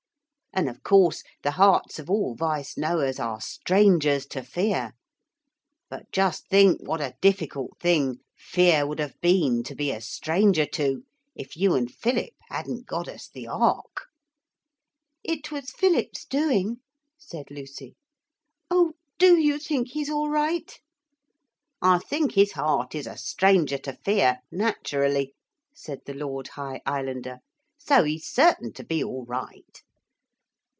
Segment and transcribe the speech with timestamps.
[0.53, 4.91] And of course the hearts of all Vice Noahs are strangers to fear.
[5.89, 10.65] But just think what a difficult thing Fear would have been to be a stranger
[10.65, 14.07] to if you and Philip hadn't got us the ark!'
[15.23, 16.81] 'It was Philip's doing,'
[17.17, 17.95] said Lucy;
[18.69, 20.81] 'oh, do you think he's all right?'
[21.81, 25.33] 'I think his heart is a stranger to fear, naturally,'
[25.73, 27.37] said the Lord High Islander,
[27.77, 29.81] 'so he's certain to be all right.'